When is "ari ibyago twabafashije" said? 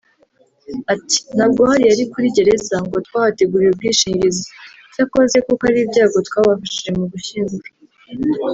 5.69-6.89